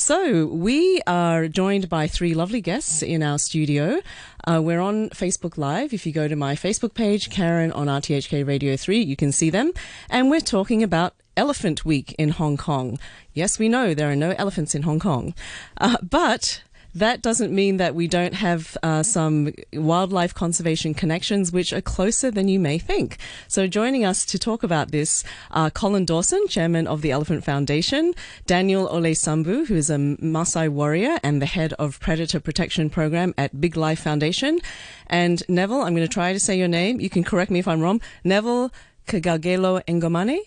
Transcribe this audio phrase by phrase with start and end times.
[0.00, 4.00] So, we are joined by three lovely guests in our studio.
[4.46, 5.92] Uh, we're on Facebook Live.
[5.92, 9.50] If you go to my Facebook page, Karen on RTHK Radio 3, you can see
[9.50, 9.72] them.
[10.08, 13.00] And we're talking about Elephant Week in Hong Kong.
[13.34, 15.34] Yes, we know there are no elephants in Hong Kong.
[15.78, 16.62] Uh, but
[16.98, 22.30] that doesn't mean that we don't have uh, some wildlife conservation connections which are closer
[22.30, 23.18] than you may think.
[23.46, 28.14] So, joining us to talk about this are Colin Dawson, chairman of the Elephant Foundation,
[28.46, 33.34] Daniel Ole Sambu, who is a Maasai warrior and the head of Predator Protection Program
[33.38, 34.60] at Big Life Foundation,
[35.06, 35.82] and Neville.
[35.82, 37.00] I'm going to try to say your name.
[37.00, 38.00] You can correct me if I'm wrong.
[38.24, 38.72] Neville
[39.06, 40.40] Kgaugalo Ngomane.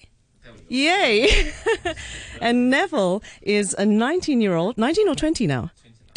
[0.68, 1.52] Yay!
[2.42, 5.72] and Neville is a 19 year old, 19 or 20 now?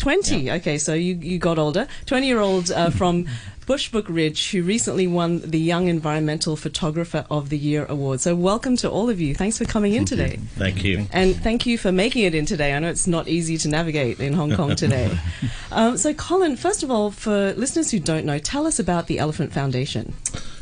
[0.05, 0.37] 20.
[0.37, 0.55] Yeah.
[0.57, 1.89] Okay, so you, you got older.
[2.05, 3.25] 20 year old uh, from
[3.67, 8.21] Bushbuck Ridge who recently won the Young Environmental Photographer of the Year award.
[8.21, 9.35] So, welcome to all of you.
[9.35, 10.39] Thanks for coming in today.
[10.57, 11.07] Thank you.
[11.11, 12.75] And thank you for making it in today.
[12.75, 15.19] I know it's not easy to navigate in Hong Kong today.
[15.73, 19.19] um, so, Colin, first of all, for listeners who don't know, tell us about the
[19.19, 20.13] Elephant Foundation.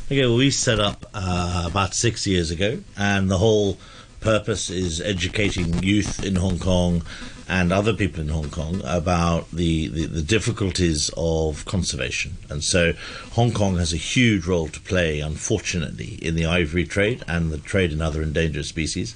[0.06, 3.76] Okay, well, we set up uh, about six years ago, and the whole
[4.20, 7.02] purpose is educating youth in Hong Kong
[7.48, 12.36] and other people in Hong Kong about the, the, the, difficulties of conservation.
[12.48, 12.92] And so
[13.32, 17.58] Hong Kong has a huge role to play, unfortunately, in the ivory trade and the
[17.58, 19.14] trade in other endangered species.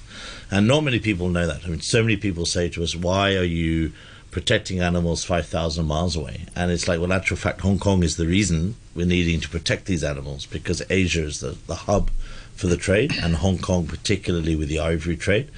[0.51, 1.65] And not many people know that.
[1.65, 3.91] I mean, so many people say to us, why are you
[4.31, 6.45] protecting animals 5,000 miles away?
[6.55, 9.85] And it's like, well, actual fact, Hong Kong is the reason we're needing to protect
[9.85, 12.11] these animals because Asia is the, the hub
[12.55, 15.49] for the trade, and Hong Kong, particularly with the ivory trade.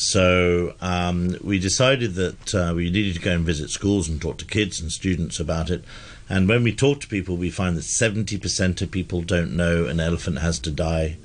[0.00, 4.38] So um, we decided that uh, we needed to go and visit schools and talk
[4.38, 5.84] to kids and students about it.
[6.26, 10.00] And when we talk to people, we find that 70% of people don't know an
[10.00, 11.18] elephant has to die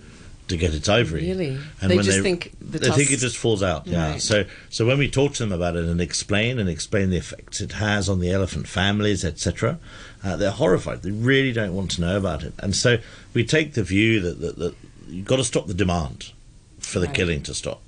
[0.49, 1.21] to get its ivory.
[1.21, 1.57] Really?
[1.81, 3.87] And they just they, think the they think it just falls out.
[3.87, 4.11] Yeah.
[4.11, 4.21] Right.
[4.21, 7.61] So so when we talk to them about it and explain and explain the effects
[7.61, 9.79] it has on the elephant families, etc.,
[10.21, 11.01] uh, they're horrified.
[11.01, 12.53] They really don't want to know about it.
[12.59, 12.97] And so
[13.33, 14.75] we take the view that that, that
[15.07, 16.33] you've got to stop the demand
[16.79, 17.15] for the right.
[17.15, 17.81] killing to stop.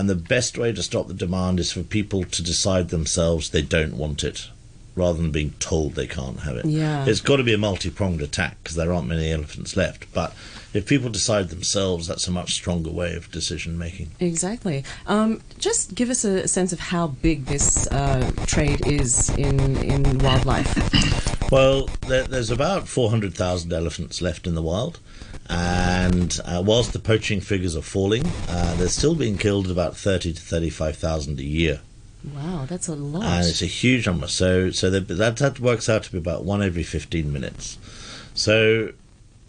[0.00, 3.60] And the best way to stop the demand is for people to decide themselves they
[3.60, 4.48] don't want it
[4.96, 6.64] rather than being told they can't have it.
[6.64, 7.04] Yeah.
[7.04, 10.10] It's got to be a multi pronged attack because there aren't many elephants left.
[10.14, 10.34] But
[10.72, 14.12] if people decide themselves, that's a much stronger way of decision making.
[14.20, 14.84] Exactly.
[15.06, 20.18] Um, just give us a sense of how big this uh, trade is in, in
[20.20, 21.50] wildlife.
[21.52, 24.98] Well, there, there's about 400,000 elephants left in the wild.
[25.52, 29.96] And uh, whilst the poaching figures are falling, uh, they're still being killed at about
[29.96, 31.80] thirty to thirty-five thousand a year.
[32.34, 33.24] Wow, that's a lot.
[33.24, 34.28] And it's a huge number.
[34.28, 37.78] So, so that that works out to be about one every fifteen minutes.
[38.32, 38.92] So,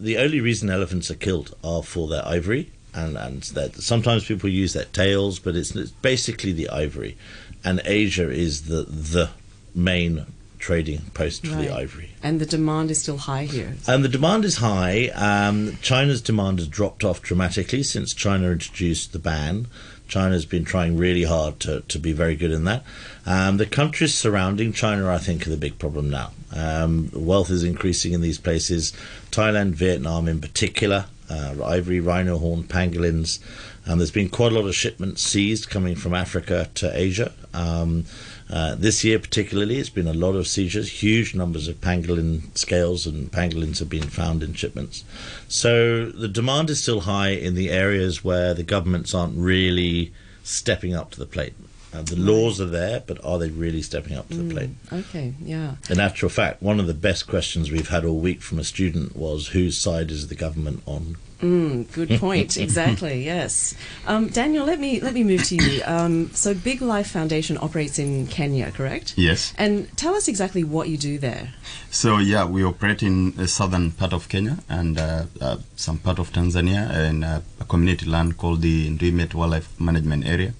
[0.00, 4.48] the only reason elephants are killed are for their ivory, and and that sometimes people
[4.48, 7.16] use their tails, but it's, it's basically the ivory,
[7.64, 9.30] and Asia is the the
[9.74, 10.26] main
[10.62, 11.66] trading post for right.
[11.66, 12.10] the ivory.
[12.22, 13.74] And the demand is still high here.
[13.88, 15.08] And the demand is high.
[15.08, 19.66] Um, China's demand has dropped off dramatically since China introduced the ban.
[20.06, 22.84] China's been trying really hard to, to be very good in that.
[23.26, 26.30] Um, the countries surrounding China, I think, are the big problem now.
[26.54, 28.92] Um, wealth is increasing in these places.
[29.30, 33.40] Thailand, Vietnam, in particular, uh, ivory, rhino horn, pangolins.
[33.86, 37.32] Um, there's been quite a lot of shipments seized coming from Africa to Asia.
[37.52, 38.04] Um,
[38.50, 41.02] uh, this year, particularly, it's been a lot of seizures.
[41.02, 45.04] Huge numbers of pangolin scales and pangolins have been found in shipments.
[45.48, 50.12] So the demand is still high in the areas where the governments aren't really
[50.44, 51.54] stepping up to the plate.
[51.94, 54.70] Uh, the laws are there, but are they really stepping up to the mm, plate?
[54.92, 55.74] Okay, yeah.
[55.90, 59.14] In actual fact, one of the best questions we've had all week from a student
[59.14, 62.56] was whose side is the government on Mm, good point.
[62.56, 63.24] exactly.
[63.24, 63.74] Yes.
[64.06, 65.82] Um, Daniel, let me let me move to you.
[65.92, 69.14] Um, so, Big Life Foundation operates in Kenya, correct?
[69.16, 69.52] Yes.
[69.58, 71.52] And tell us exactly what you do there.
[71.90, 76.18] So, yeah, we operate in the southern part of Kenya and uh, uh, some part
[76.18, 80.54] of Tanzania in uh, a community land called the Nduimet Wildlife Management Area,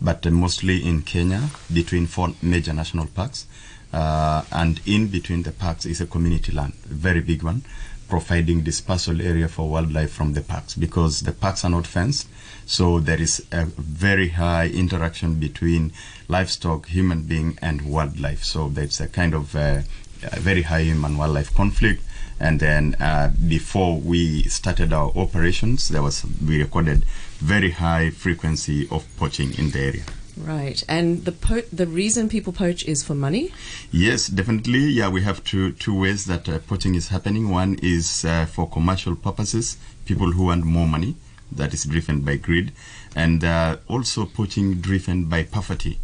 [0.00, 3.46] but uh, mostly in Kenya between four major national parks.
[3.92, 7.62] Uh, and in between the parks is a community land, a very big one
[8.10, 12.28] providing dispersal area for wildlife from the parks because the parks are not fenced.
[12.66, 15.92] So there is a very high interaction between
[16.28, 18.44] livestock, human being, and wildlife.
[18.44, 19.82] So there's a kind of uh,
[20.22, 22.02] a very high human wildlife conflict.
[22.38, 27.04] And then uh, before we started our operations, there was we recorded
[27.38, 30.04] very high frequency of poaching in the area.
[30.44, 33.52] Right, and the po- the reason people poach is for money.
[33.92, 34.78] Yes, definitely.
[34.88, 37.50] Yeah, we have two two ways that uh, poaching is happening.
[37.50, 39.76] One is uh, for commercial purposes,
[40.06, 41.16] people who want more money,
[41.52, 42.72] that is driven by greed,
[43.14, 45.98] and uh, also poaching driven by poverty.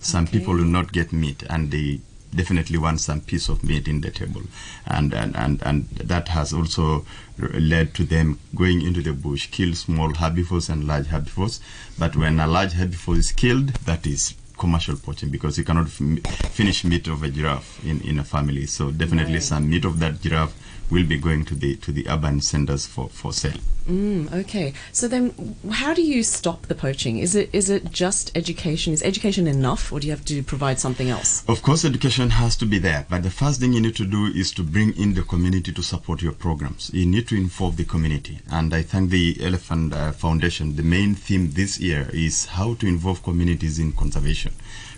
[0.00, 0.38] Some Okay.
[0.38, 2.00] people will not get meat, and they
[2.34, 4.42] definitely want some piece of meat in the table,
[4.86, 7.04] and and and, and that has also
[7.38, 11.60] led to them going into the bush, kill small herbivores and large herbivores.
[11.98, 16.84] But when a large herbivore is killed, that is commercial poaching because you cannot finish
[16.84, 18.66] meat of a giraffe in, in a family.
[18.66, 19.42] So definitely Right.
[19.42, 20.54] some meat of that giraffe
[20.92, 23.58] will be going to the to the urban centers for, for sale.
[23.88, 24.74] Mm, okay.
[24.92, 27.18] So then, how do you stop the poaching?
[27.18, 28.92] Is it is it just education?
[28.92, 31.42] Is education enough, or do you have to provide something else?
[31.48, 34.26] Of course, education has to be there, but the first thing you need to do
[34.26, 36.90] is to bring in the community to support your programs.
[36.92, 40.76] You need to involve the community, and I thank the Elephant uh, Foundation.
[40.76, 44.52] The main theme this year is how to involve communities in conservation.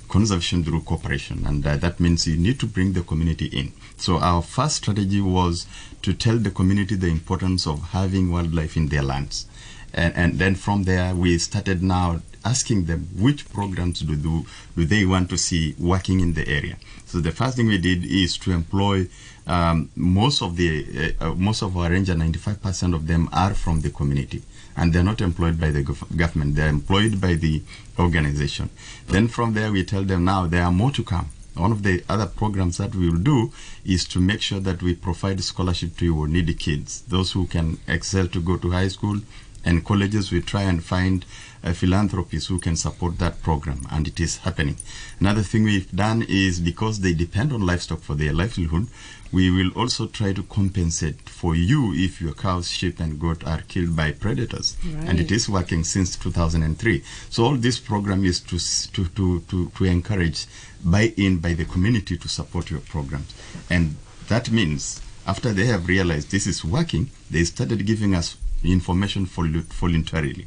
[0.09, 3.73] Conservation through cooperation, and uh, that means you need to bring the community in.
[3.97, 5.67] So, our first strategy was
[6.03, 9.47] to tell the community the importance of having wildlife in their lands
[9.95, 14.45] and, and then from there we started now asking them which programs do, do
[14.77, 16.77] do they want to see working in the area.
[17.07, 19.09] So the first thing we did is to employ
[19.47, 23.81] um, most of the uh, uh, most of our ranger 95% of them are from
[23.83, 24.43] the community
[24.77, 26.57] and they're not employed by the gov- government.
[26.57, 27.63] They're employed by the
[27.99, 28.71] organization.
[29.07, 31.31] Then from there we tell them now there are more to come.
[31.55, 33.53] One of the other programs that we will do
[33.85, 37.79] is to make sure that we provide scholarship to our needy kids, those who can
[37.87, 39.21] excel to go to high school
[39.65, 40.31] and colleges.
[40.33, 41.25] We try and find
[41.63, 44.77] uh, philanthropists who can support that program, and it is happening.
[45.21, 48.89] Another thing we've done is because they depend on livestock for their livelihood,
[49.33, 53.63] we will also try to compensate for you if your cows, sheep, and goat are
[53.63, 54.77] killed by predators,
[55.09, 57.03] and it is working since 2003.
[57.31, 58.59] So all this program is to
[58.93, 60.47] to to to, to encourage
[60.85, 63.35] buy-in by the community to support your programs,
[63.71, 63.97] and
[64.29, 68.37] that means after they have realized this is working, they started giving us
[68.73, 70.47] information volu- voluntarily.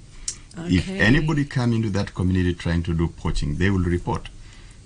[0.60, 4.30] If anybody come into that community trying to do poaching, they will report,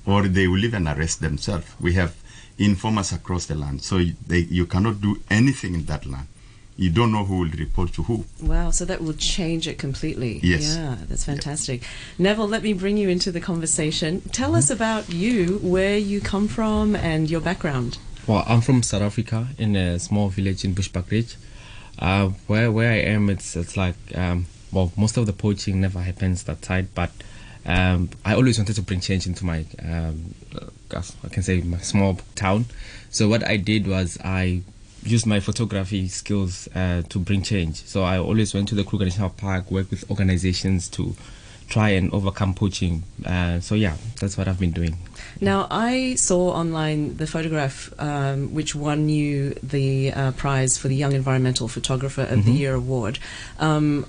[0.06, 1.66] or they will even arrest themselves.
[1.80, 2.14] We have
[2.58, 6.28] informers across the land, so they, you cannot do anything in that land.
[6.76, 8.26] You don't know who will report to who.
[8.42, 10.40] Wow, so that will change it completely.
[10.44, 10.76] Yes.
[10.76, 11.84] Yeah, that's fantastic.
[12.18, 14.22] Neville, let me bring you into the conversation.
[14.32, 14.74] Tell us mm-hmm.
[14.74, 17.98] about you, where you come from, and your background.
[18.28, 21.36] Well, I'm from South Africa in a small village in Bushbuck Ridge.
[22.02, 26.00] Uh, where where I am, it's it's like um, well, most of the poaching never
[26.00, 27.12] happens that side, but
[27.66, 31.78] um, I always wanted to bring change into my um, uh, I can say my
[31.78, 32.66] small town.
[33.12, 34.64] So what I did was I
[35.04, 37.86] used my photography skills uh, to bring change.
[37.86, 41.16] So I always went to the Kruger National Park, worked with organizations to
[41.72, 43.04] try and overcome poaching.
[43.26, 44.98] Uh, so yeah, that's what I've been doing.
[45.40, 50.96] Now, I saw online the photograph um, which won you the uh, prize for the
[50.96, 53.18] Young Environmental Photographer of the Year award.
[53.60, 54.06] Um,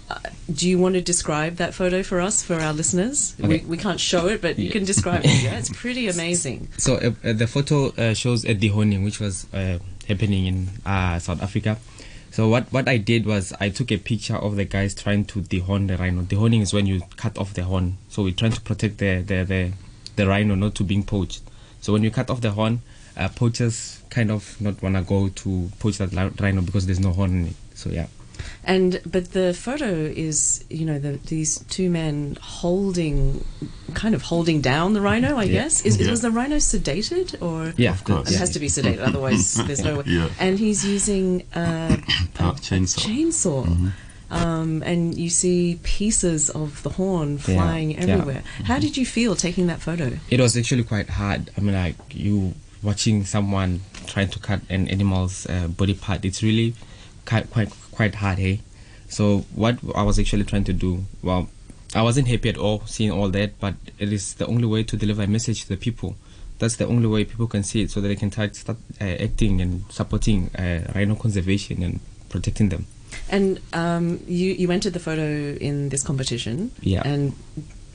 [0.53, 3.35] do you want to describe that photo for us, for our listeners?
[3.38, 3.64] We, Okay.
[3.64, 5.43] we can't show it, but you can describe it.
[5.43, 6.69] Yeah, it's pretty amazing.
[6.76, 9.79] So uh, uh, the photo uh, shows a dehorning, which was uh,
[10.09, 11.79] happening in uh, South Africa.
[12.32, 15.43] So what what I did was I took a picture of the guys trying to
[15.43, 16.23] dehorn the rhino.
[16.23, 17.99] Dehorning is when you cut off the horn.
[18.08, 19.73] So we're trying to protect the the the,
[20.17, 21.43] the rhino not to being poached.
[21.82, 22.81] So when you cut off the horn,
[23.19, 27.32] uh, poachers kind of not wanna go to poach that rhino because there's no horn
[27.32, 27.56] in it.
[27.75, 28.06] So yeah.
[28.64, 33.44] And but the photo is, you know, the, these two men holding,
[33.94, 35.37] kind of holding down the rhino.
[35.37, 35.52] I Yeah.
[35.62, 36.11] guess is, Yeah.
[36.11, 37.75] was the rhino sedated or?
[37.76, 38.30] Yeah, Of course.
[38.30, 40.04] It has to be sedated, otherwise there's no way.
[40.07, 40.28] Yeah.
[40.38, 41.99] And he's using a,
[42.35, 42.99] Power chainsaw.
[43.00, 43.92] chainsaw.
[44.30, 48.00] Um, and you see pieces of the horn flying yeah.
[48.07, 48.42] everywhere.
[48.64, 50.18] How did you feel taking that photo?
[50.30, 51.50] It was actually quite hard.
[51.59, 56.25] I mean, like you watching someone trying to cut an animal's uh, body part.
[56.25, 56.75] It's really
[57.26, 58.61] quite quite quite hard, hey.
[59.08, 61.49] So what I was actually trying to do, well,
[61.94, 64.96] I wasn't happy at all seeing all that, but it is the only way to
[64.96, 66.16] deliver a message to the people.
[66.58, 69.04] That's the only way people can see it, so that they can start, start uh,
[69.04, 72.87] acting and supporting uh, rhino conservation and protecting them.
[73.28, 76.70] And um, you you entered the photo in this competition.
[76.80, 77.02] Yeah.
[77.04, 77.34] And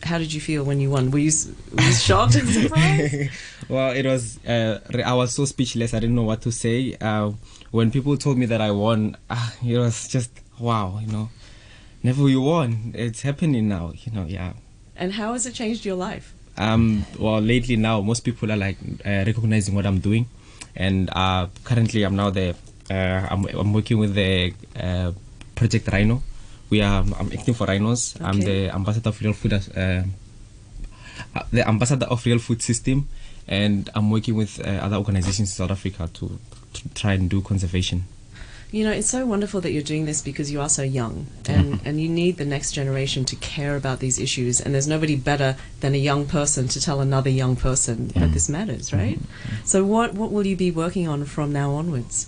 [0.03, 1.11] how did you feel when you won?
[1.11, 1.31] Were you,
[1.73, 3.31] were you shocked and surprised?
[3.69, 4.43] well, it was.
[4.45, 5.93] Uh, I was so speechless.
[5.93, 6.95] I didn't know what to say.
[6.99, 7.31] Uh,
[7.71, 10.99] when people told me that I won, uh, it was just wow.
[10.99, 11.29] You know,
[12.03, 12.93] never you won.
[12.95, 13.93] It's happening now.
[13.95, 14.53] You know, yeah.
[14.95, 16.33] and how has it changed your life?
[16.57, 17.05] Um.
[17.19, 20.27] Well, lately now, most people are like uh, recognizing what I'm doing,
[20.75, 22.55] and uh, currently I'm now the.
[22.89, 25.11] Uh, I'm, I'm working with the uh,
[25.55, 26.23] Project Rhino.
[26.69, 27.03] We are.
[27.03, 28.15] I'm acting for rhinos.
[28.19, 29.53] I'm the ambassador of real food.
[29.53, 30.03] Uh,
[31.35, 33.07] uh, the ambassador of real food system
[33.47, 36.39] and i'm working with uh, other organizations in south africa to,
[36.73, 38.03] to try and do conservation
[38.69, 41.79] You know, it's so wonderful that you're doing this because you are so young and,
[41.85, 44.59] and you need the next generation to care about these issues.
[44.59, 48.49] And there's nobody better than a young person to tell another young person that this
[48.49, 49.19] matters, right?
[49.63, 52.27] So, what, what will you be working on from now onwards?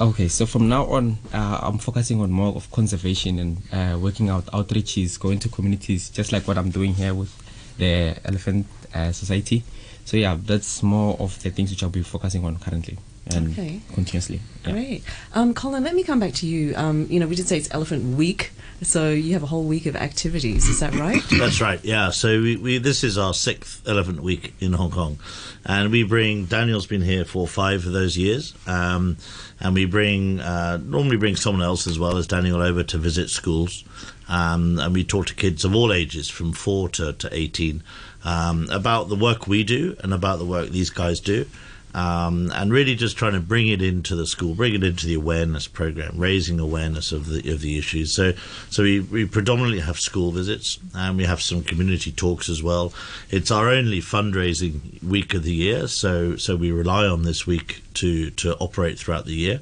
[0.00, 4.28] Okay, so from now on, uh, I'm focusing on more of conservation and uh, working
[4.28, 7.32] out outreaches, going to communities, just like what I'm doing here with
[7.78, 9.62] the Elephant uh, Society.
[10.04, 13.80] So yeah, that's more of the things which I'll be focusing on currently and Okay.
[13.94, 14.40] continuously.
[14.64, 14.72] Yeah.
[14.72, 15.02] Great.
[15.34, 16.74] Um, Colin, let me come back to you.
[16.76, 18.52] Um, you know, we did say it's Elephant Week,
[18.82, 20.68] so you have a whole week of activities.
[20.68, 21.22] Is that right?
[21.38, 21.82] That's right.
[21.84, 22.10] Yeah.
[22.10, 25.18] So we, we this is our sixth Elephant Week in Hong Kong,
[25.64, 29.16] and we bring Daniel's been here for five of those years, um,
[29.60, 33.30] and we bring uh, normally bring someone else as well as Daniel over to visit
[33.30, 33.84] schools,
[34.28, 37.82] um, and we talk to kids of all ages from four to to eighteen
[38.24, 41.46] um, about the work we do and about the work these guys do.
[41.94, 45.14] Um, and really just trying to bring it into the school, bring it into the
[45.14, 48.12] awareness program, raising awareness of the of the issues.
[48.12, 48.32] So,
[48.68, 52.92] so we, we predominantly have school visits, and we have some community talks as well.
[53.30, 57.82] It's our only fundraising week of the year, so so we rely on this week
[57.94, 59.60] to to operate throughout the year.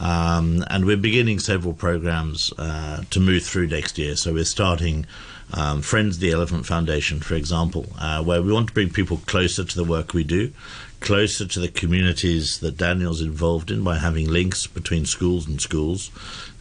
[0.00, 4.16] Um, and we're beginning several programs uh, to move through next year.
[4.16, 5.06] So we're starting
[5.52, 9.64] um, Friends the Elephant Foundation, for example, uh, where we want to bring people closer
[9.64, 10.52] to the work we do,
[11.00, 16.10] closer to the communities that Daniel's involved in by having links between schools and schools.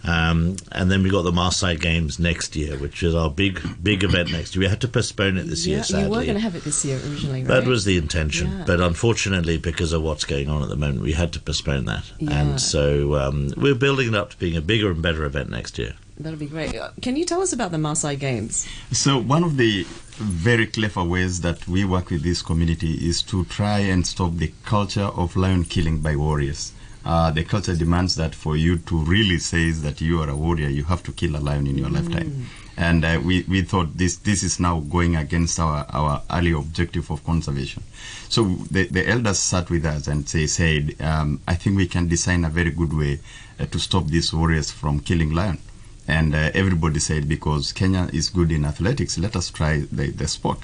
[0.01, 4.03] Um, and then we got the Maasai Games next year, which is our big big
[4.05, 4.61] event next year.
[4.61, 6.03] We had to postpone it this yeah, year, sadly.
[6.03, 7.47] you were going to have it this year originally, right?
[7.47, 8.63] That was the intention, Yeah.
[8.65, 12.05] but unfortunately, because of what's going on at the moment, we had to postpone that.
[12.19, 12.31] Yeah.
[12.31, 15.77] And so um, we're building it up to being a bigger and better event next
[15.77, 15.95] year.
[16.19, 16.75] That'll be great.
[17.01, 18.67] Can you tell us about the Maasai Games?
[18.91, 19.85] So one of the
[20.17, 24.51] very clever ways that we work with this community is to try and stop the
[24.65, 26.73] culture of lion killing by warriors.
[27.05, 30.67] Uh, the culture demands that for you to really say that you are a warrior,
[30.67, 32.47] you have to kill a lion in your lifetime.
[32.75, 37.09] And uh, we, we thought this this is now going against our, our early objective
[37.11, 37.83] of conservation.
[38.27, 42.09] So the, the elders sat with us and they said, um, I think we can
[42.09, 43.19] design a very good way
[43.57, 45.59] uh, to stop these warriors from killing lion.
[46.09, 50.27] And uh, everybody said, because Kenya is good in athletics, let us try the, the
[50.27, 50.57] sport.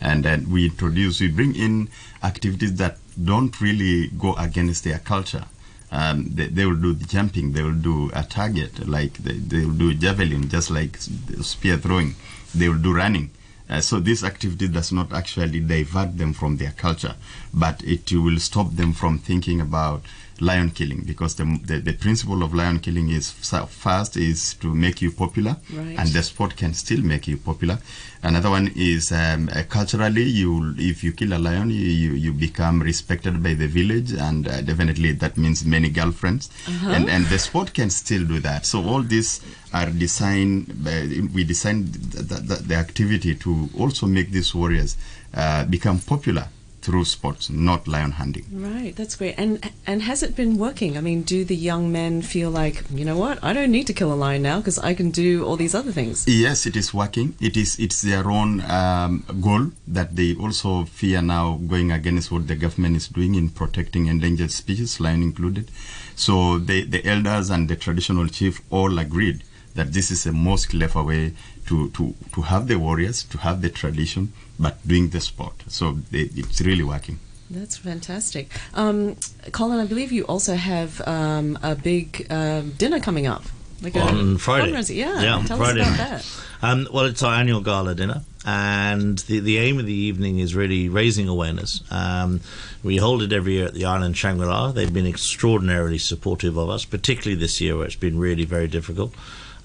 [0.00, 1.88] And then we introduce, we bring in
[2.22, 5.46] activities that don't really go against their culture.
[5.90, 9.64] Um, they, they will do the jumping, they will do a target, like they, they
[9.66, 12.14] will do javelin, just like spear throwing.
[12.54, 13.30] They will do running.
[13.68, 17.16] Uh, so this activity does not actually divert them from their culture,
[17.52, 20.02] but it will stop them from thinking about
[20.42, 25.00] lion killing because the, the, the principle of lion killing is first is to make
[25.00, 25.96] you popular Right.
[25.98, 27.78] and the sport can still make you popular.
[28.24, 32.32] Another one is um, uh, culturally you if you kill a lion you, you, you
[32.32, 36.50] become respected by the village and uh, definitely that means many girlfriends.
[36.96, 38.66] And, and the sport can still do that.
[38.66, 39.40] So all these
[39.72, 44.96] are designed by, we designed the, the, the activity to also make these warriors
[45.34, 46.48] uh, become popular
[46.82, 49.34] through sports not lion hunting Right, that's great.
[49.38, 50.96] And and has it been working?
[50.96, 53.92] I mean, do the young men feel like, you know what, I don't need to
[53.92, 56.24] kill a lion now because I can do all these other things?
[56.26, 57.34] Yes, it is working.
[57.40, 62.46] It is it's their own um, goal that they also fear now going against what
[62.46, 65.70] the government is doing in protecting endangered species, lion included.
[66.14, 69.42] So the the elders and the traditional chief all agreed
[69.74, 71.32] that this is the most clever way
[71.66, 75.54] to, to, to have the warriors, to have the tradition, but doing the sport.
[75.68, 77.18] So they, it's really working.
[77.50, 78.50] That's fantastic.
[78.74, 79.16] Um,
[79.52, 83.44] Colin, I believe you also have um, a big um dinner coming up.
[83.82, 84.70] Like a On Friday.
[84.72, 84.94] fundraiser.
[84.94, 86.42] Yeah, Yeah, tell Friday us about that.
[86.62, 90.54] Um, well, it's our annual gala dinner, and the, the aim of the evening is
[90.54, 91.82] really raising awareness.
[91.90, 92.40] Um,
[92.84, 94.70] we hold it every year at the Island Shangri La.
[94.70, 99.12] They've been extraordinarily supportive of us, particularly this year where it's been really very difficult.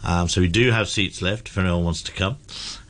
[0.03, 2.37] Um, so we do have seats left if anyone wants to come.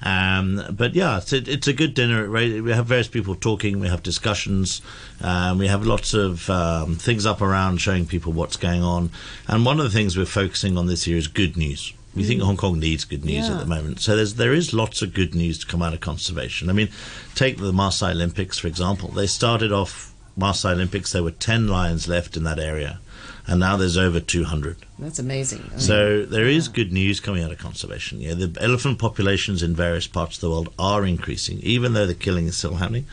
[0.04, 2.30] Um, but yeah, it's a, it's a good dinner.
[2.30, 3.80] We have various people talking.
[3.80, 4.82] We have discussions.
[5.22, 9.10] Um, we have lots of um, things up around showing people what's going on.
[9.48, 11.94] And one of the things we're focusing on this year is good news.
[12.16, 13.54] We think Hong Kong needs good news Yeah.
[13.56, 14.00] at the moment.
[14.02, 16.68] So there's there is lots of good news to come out of conservation.
[16.70, 16.90] I mean,
[17.36, 19.10] take the Maasai Olympics for example.
[19.10, 21.12] They started off Maasai Olympics.
[21.12, 23.00] There were ten lions left in that area,
[23.48, 24.78] and now there's over two hundred.
[25.00, 25.64] That's amazing.
[25.68, 28.20] I mean, So there is good news coming out of conservation.
[28.20, 32.16] Yeah, the elephant populations in various parts of the world are increasing, even though the
[32.16, 33.06] killing is still happening.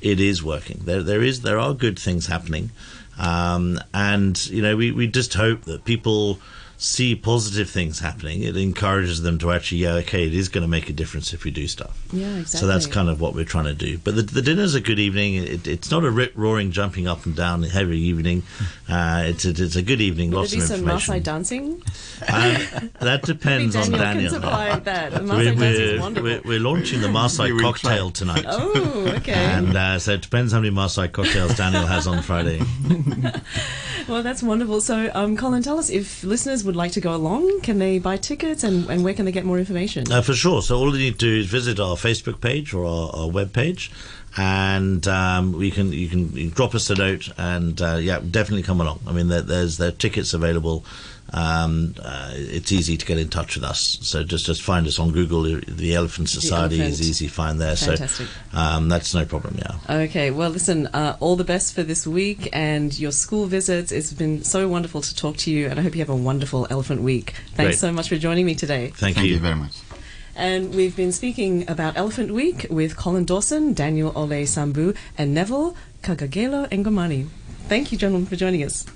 [0.00, 0.80] It is working.
[0.84, 2.70] There, there is, there are good things happening,
[3.18, 6.38] um, and you know, we, we just hope that people
[6.82, 10.68] see positive things happening, it encourages them to actually, yeah, okay, it is going to
[10.68, 11.96] make a difference if we do stuff.
[12.12, 12.58] Yeah, exactly.
[12.58, 13.98] So that's kind of what we're trying to do.
[13.98, 15.36] But the, the dinner's a good evening.
[15.36, 18.42] It, it's not a rip roaring, jumping up and down, heavy evening.
[18.88, 20.32] Uh, it's, a, it's a good evening.
[20.32, 21.14] Will lots there be of some information.
[21.14, 21.82] Maasai dancing?
[22.28, 24.30] Um, that depends on Daniel Daniel.
[24.32, 25.12] can supply that.
[25.12, 26.30] The We're, Maasai dance is we're, wonderful.
[26.30, 28.44] we're, we're launching the We Maasai cocktail tonight.
[28.46, 29.32] Oh, okay.
[29.32, 32.60] And uh, so it depends how many Maasai cocktails Daniel has on Friday.
[34.08, 34.82] well, that's wonderful.
[34.82, 38.16] So, um, Colin, tell us if listeners would like to go along, can they buy
[38.16, 40.10] tickets and, and where can they get more information?
[40.10, 40.62] Uh, for sure.
[40.62, 43.52] So all you need to do is visit our Facebook page or our, our web
[43.52, 43.90] page,
[44.36, 48.62] and um, we can you can you drop us a note, and uh, yeah, definitely
[48.62, 49.00] come along.
[49.06, 50.84] I mean, there, there's there are tickets available.
[51.34, 53.98] Um, uh, it's easy to get in touch with us.
[54.02, 55.42] So just just find us on Google.
[55.42, 57.00] The Elephant Society Elephant.
[57.00, 57.76] is easy to find there.
[57.76, 58.26] Fantastic.
[58.52, 59.58] So um, that's no problem.
[59.58, 60.02] Yeah.
[60.04, 63.92] Okay, well, listen, uh, all the best for this week and your school visits.
[63.92, 66.66] It's been so wonderful to talk to you, and I hope you have a wonderful
[66.70, 67.32] Elephant Week.
[67.54, 67.78] Thanks Great.
[67.78, 68.88] so much for joining me today.
[68.88, 69.72] Thank, Thank you very much.
[70.34, 75.76] And we've been speaking about Elephant Week with Colin Dawson, Daniel Ole Sambu, and Neville
[76.02, 77.28] Kgaugalo Ngomane.
[77.68, 78.86] Thank you, gentlemen, for joining us.